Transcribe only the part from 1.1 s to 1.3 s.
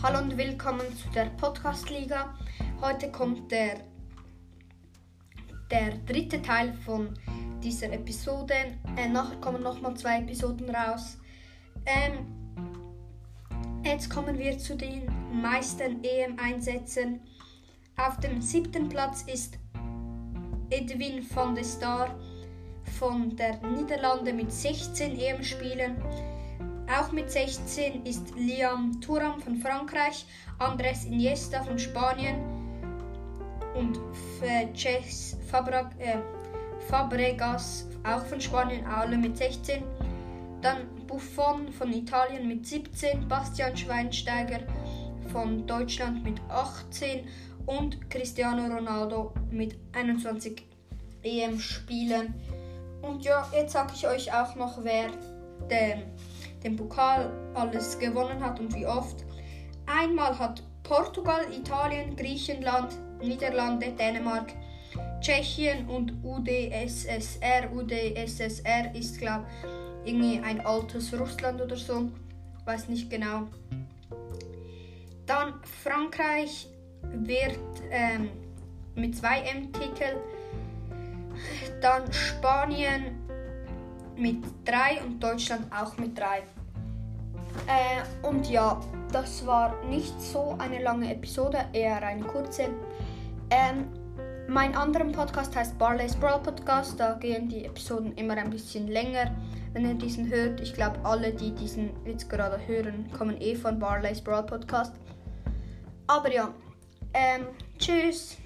der